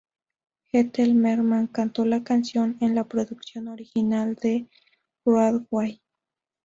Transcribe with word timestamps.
Ethel 0.73 1.13
Merman 1.13 1.67
cantó 1.67 2.05
la 2.05 2.23
canción 2.23 2.75
en 2.81 2.95
la 2.95 3.03
producción 3.03 3.67
original 3.67 4.33
de 4.33 4.67
Broadway. 5.23 6.01